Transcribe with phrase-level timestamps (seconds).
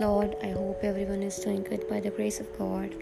[0.00, 0.36] Lord.
[0.42, 2.94] I hope everyone is doing good by the grace of God.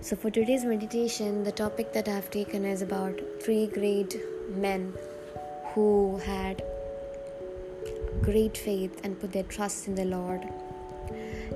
[0.00, 4.16] So, for today's meditation, the topic that I've taken is about three great
[4.50, 4.92] men
[5.72, 6.62] who had
[8.22, 10.42] great faith and put their trust in the Lord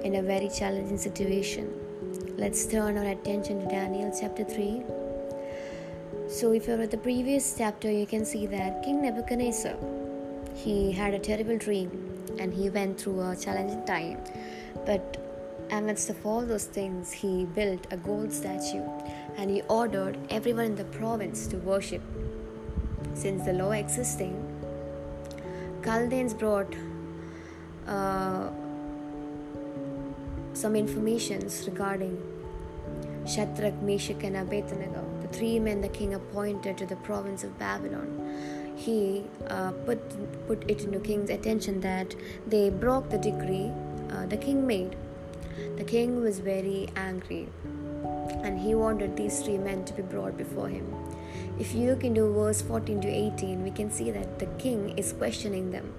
[0.04, 1.72] in a very challenging situation.
[2.36, 4.82] Let's turn our attention to Daniel chapter 3.
[6.28, 9.76] So, if you're at the previous chapter, you can see that King Nebuchadnezzar
[10.54, 12.07] he had a terrible dream
[12.40, 14.18] and he went through a challenging time.
[14.86, 15.16] But
[15.70, 18.84] amidst of all those things, he built a gold statue
[19.36, 22.02] and he ordered everyone in the province to worship.
[23.14, 24.36] Since the law existing,
[25.84, 26.74] Chaldeans brought
[27.86, 28.50] uh,
[30.52, 32.20] some informations regarding
[33.26, 38.57] Shadrach, Meshach, and Abednego, the three men the king appointed to the province of Babylon
[38.86, 40.00] he uh, put
[40.46, 42.14] put it into king's attention that
[42.46, 43.70] they broke the decree
[44.10, 44.96] uh, the king made.
[45.76, 47.48] The king was very angry,
[48.42, 50.86] and he wanted these three men to be brought before him.
[51.58, 55.12] If you look into verse 14 to 18, we can see that the king is
[55.12, 55.92] questioning them.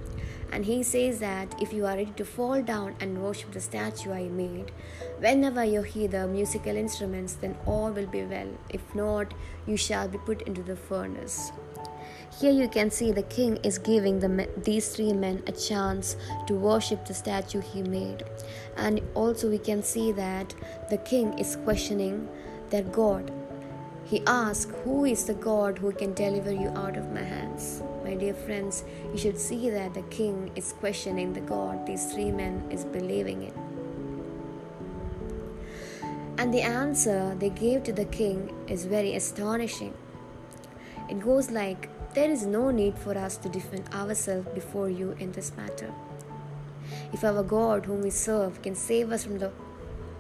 [0.52, 4.12] And he says that if you are ready to fall down and worship the statue
[4.12, 4.72] I made,
[5.20, 8.50] whenever you hear the musical instruments, then all will be well.
[8.70, 9.34] If not,
[9.68, 11.52] you shall be put into the furnace.
[12.38, 16.16] Here you can see the king is giving the, these three men a chance
[16.48, 18.24] to worship the statue he made.
[18.78, 20.54] And also we can see that
[20.90, 22.30] the king is questioning
[22.70, 23.32] their God.
[24.06, 27.84] He asks, Who is the God who can deliver you out of my hands?
[28.04, 32.32] My dear friends, you should see that the king is questioning the God these three
[32.32, 33.54] men is believing in.
[36.38, 39.94] And the answer they gave to the king is very astonishing.
[41.10, 45.32] It goes like, there is no need for us to defend ourselves before you in
[45.32, 45.92] this matter.
[47.14, 49.52] If our God, whom we serve, can save us from the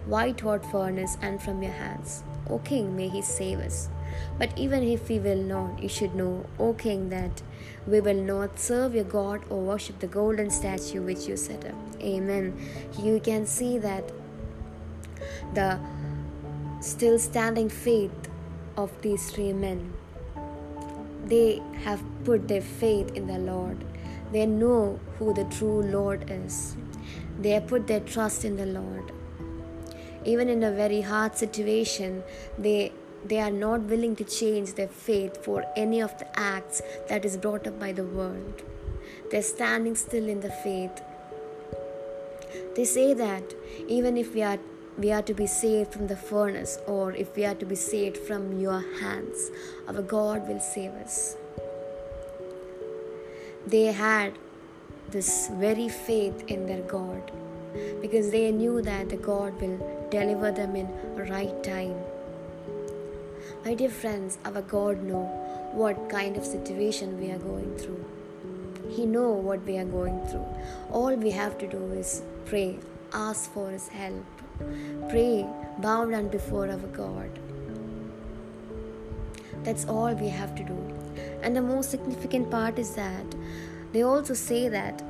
[0.06, 3.90] white hot furnace and from your hands, O King, may he save us.
[4.38, 7.42] But even if we will not, you should know, O King, that
[7.86, 11.76] we will not serve your God or worship the golden statue which you set up.
[12.02, 12.58] Amen.
[12.98, 14.12] You can see that
[15.54, 15.80] the
[16.82, 18.30] still standing faith
[18.78, 19.94] of these three men
[21.26, 23.78] they have put their faith in the Lord.
[24.32, 26.76] They know who the true Lord is.
[27.40, 29.12] They have put their trust in the Lord.
[30.26, 32.24] Even in a very hard situation,
[32.58, 32.92] they
[33.26, 37.36] they are not willing to change their faith for any of the acts that is
[37.36, 38.62] brought up by the world.
[39.30, 41.02] They're standing still in the faith.
[42.76, 43.44] They say that
[43.88, 44.58] even if we are
[44.98, 48.18] we are to be saved from the furnace, or if we are to be saved
[48.18, 49.50] from your hands,
[49.88, 51.36] our God will save us.
[53.68, 54.34] They had
[55.10, 57.32] this very faith in their God
[58.02, 60.88] because they knew that the God will deliver them in
[61.30, 61.96] right time.
[63.66, 65.24] My dear friends, our God know
[65.74, 68.04] what kind of situation we are going through.
[68.90, 70.46] He know what we are going through.
[70.92, 72.80] All we have to do is pray,
[73.14, 74.26] ask for his help
[75.10, 75.46] Pray,
[75.80, 77.30] bow down before our God.
[79.64, 80.78] That's all we have to do.
[81.42, 83.26] And the most significant part is that
[83.94, 85.02] they also say that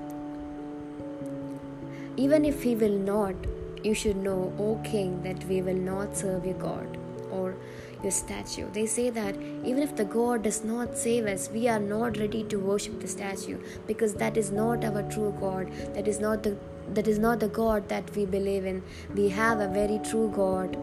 [2.18, 3.36] even if He will not,
[3.84, 6.98] you should know, O King, that we will not serve your God
[7.32, 7.56] or
[8.04, 8.70] your statue.
[8.72, 12.44] They say that even if the God does not save us, we are not ready
[12.46, 15.72] to worship the statue because that is not our true God.
[15.94, 16.58] That is not the
[16.94, 18.84] that is not the God that we believe in.
[19.16, 20.78] We have a very true God.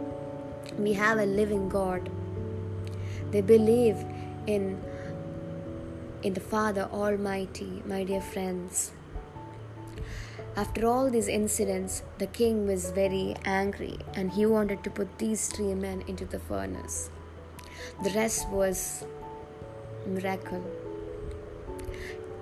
[0.78, 2.10] We have a living God.
[3.30, 3.96] They believe
[4.46, 4.82] in
[6.22, 8.92] in the Father Almighty, my dear friends.
[10.56, 15.48] After all these incidents, the king was very angry and he wanted to put these
[15.48, 17.10] three men into the furnace.
[18.02, 19.04] The rest was
[20.06, 20.64] miracle.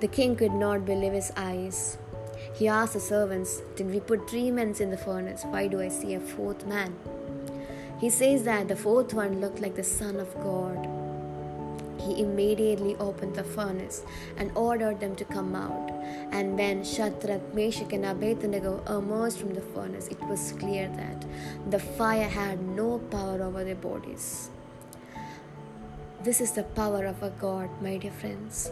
[0.01, 1.99] The king could not believe his eyes.
[2.55, 5.43] He asked the servants, Did we put three men in the furnace?
[5.45, 6.95] Why do I see a fourth man?
[8.01, 10.89] He says that the fourth one looked like the Son of God.
[12.01, 14.03] He immediately opened the furnace
[14.37, 15.91] and ordered them to come out.
[16.31, 21.25] And when Shadrach, Meshach, and Abednego emerged from the furnace, it was clear that
[21.71, 24.51] the fire had no power over their bodies.
[26.23, 28.71] This is the power of our God, my dear friends.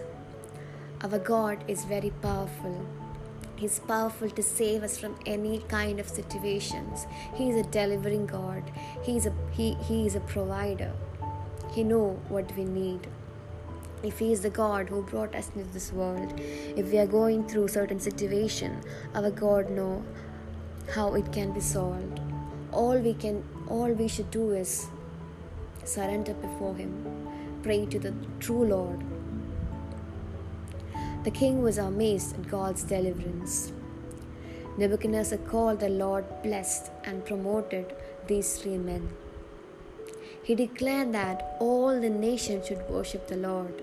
[1.02, 2.86] Our God is very powerful.
[3.62, 7.06] He's powerful to save us from any kind of situations.
[7.32, 8.72] He is a delivering God.
[9.04, 10.90] He is a he, he is a provider.
[11.72, 13.06] He know what we need.
[14.02, 17.46] If He is the God who brought us into this world, if we are going
[17.46, 18.80] through certain situation,
[19.14, 20.02] our God know
[20.92, 22.18] how it can be solved.
[22.72, 24.88] All we can all we should do is
[25.84, 26.92] surrender before him,
[27.62, 29.11] pray to the true Lord.
[31.24, 33.72] The king was amazed at God's deliverance.
[34.76, 37.94] Nebuchadnezzar called the Lord blessed and promoted
[38.26, 39.08] these three men.
[40.42, 43.82] He declared that all the nations should worship the Lord.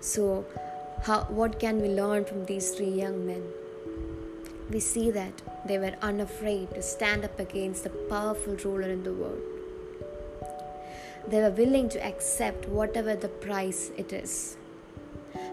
[0.00, 0.44] So,
[1.04, 3.44] how, what can we learn from these three young men?
[4.68, 9.12] We see that they were unafraid to stand up against the powerful ruler in the
[9.12, 9.42] world.
[11.28, 14.56] They were willing to accept whatever the price it is.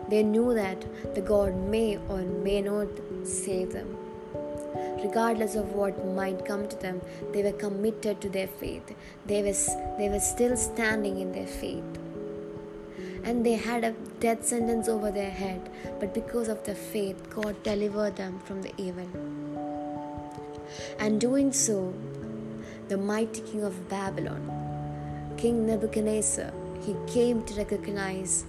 [0.09, 0.85] They knew that
[1.15, 2.87] the God may or may not
[3.23, 3.95] save them.
[5.03, 8.93] Regardless of what might come to them, they were committed to their faith.
[9.25, 9.53] They were,
[9.97, 11.83] they were still standing in their faith.
[13.23, 17.61] And they had a death sentence over their head, but because of their faith, God
[17.63, 19.07] delivered them from the evil.
[20.99, 21.93] And doing so,
[22.87, 26.51] the mighty king of Babylon, King Nebuchadnezzar,
[26.81, 28.45] he came to recognize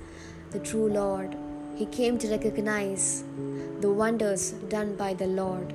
[0.50, 1.36] the true Lord.
[1.76, 3.24] He came to recognize
[3.80, 5.72] the wonders done by the Lord.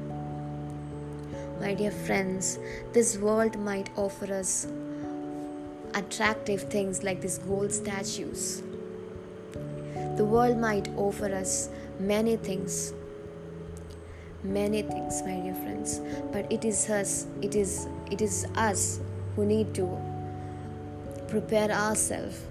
[1.60, 2.60] My dear friends,
[2.94, 4.68] this world might offer us
[5.94, 8.62] attractive things like these gold statues.
[10.18, 11.70] The world might offer us
[12.00, 12.94] many things.
[14.44, 16.02] Many things, my dear friends.
[16.32, 19.00] But it is us, it is it is us
[19.36, 19.88] who need to
[21.28, 22.42] prepare ourselves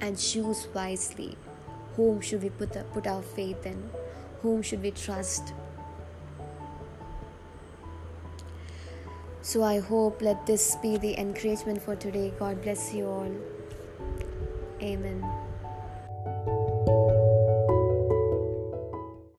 [0.00, 1.36] and choose wisely.
[1.96, 3.90] Whom should we put, put our faith in?
[4.42, 5.52] Whom should we trust?
[9.42, 12.32] So I hope let this be the encouragement for today.
[12.38, 13.32] God bless you all.
[14.82, 15.43] Amen.